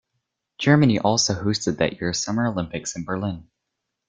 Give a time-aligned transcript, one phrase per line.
[0.57, 3.47] Germany also hosted that year's Summer Olympics in Berlin.